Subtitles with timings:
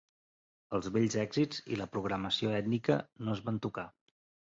[0.77, 3.89] Els vells èxits i la programació ètnica no es van tocar.